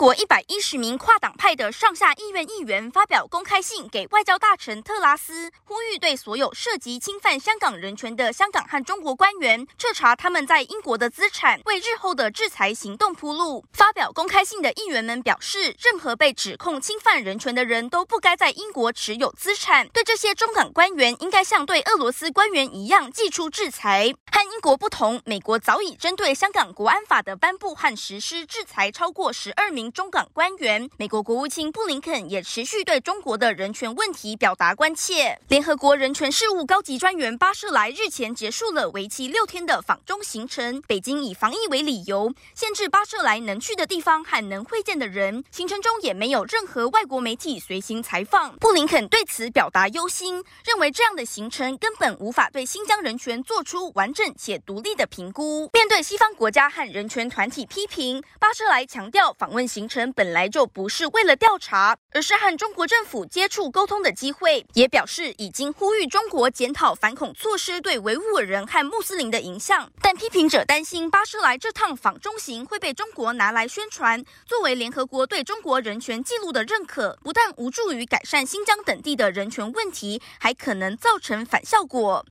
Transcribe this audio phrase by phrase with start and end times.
[0.00, 13.62] 国一百一十名跨党派的上下议院议员发表公开信给外交大臣特拉斯，呼吁对所有涉及侵犯香港人权的香港和中国官员彻查他们在英国的资产，为日后的制裁行动铺路。
[13.74, 24.14] 发表公开信的议员们表示，任何被指控侵犯人权的人都不该在英国持有资产，对这些中港官员应该像对俄罗斯官员一样祭出制裁。
[24.32, 35.38] 和英国不同，美国早已针对香港国安法的颁布和实施制裁超过十二名中港官员，美国国务卿布林肯也持续对中国的人权问题表达关切。
[35.48, 45.44] 联合国人权事务高级专员巴舍莱日前结束了为期六天的访中行程，北京以防疫为理由，限制巴舍莱能去的地方和能会见的人。
[45.50, 48.56] 行程中也没有任何外国媒体随行采访。
[48.56, 55.68] 布林肯对此表达忧心，认为这样的行程根本无法对新疆人权做出完整且独立的评估。
[55.72, 60.12] 面对西方国家和人权团体批评，巴舍莱强调访问行程。
[60.12, 64.66] 本来就不是为了调查，而是和中国政府接触沟通的机会。
[64.74, 69.90] 也表示已经呼吁中国检讨反恐措施对维吾尔人和穆斯林的影响。
[70.00, 82.24] 但批评者担心巴舍莱这趟访中行会被中国拿来宣传，作为联合国对中国人权记录的认可，不但无助于改善新疆等地的人权问题，还可能造成反效果。